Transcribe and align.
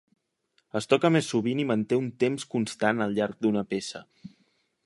Es 0.79 0.87
toca 0.93 1.11
més 1.15 1.29
sovint 1.33 1.61
i 1.63 1.67
manté 1.73 2.01
un 2.05 2.09
temps 2.25 2.49
constant 2.57 3.07
al 3.07 3.15
llarg 3.19 3.41
d'una 3.47 3.67
peça. 3.75 4.07